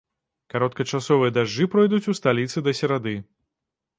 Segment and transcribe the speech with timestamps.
[0.53, 3.15] Кароткачасовыя дажджы пройдуць у сталіцы да серады.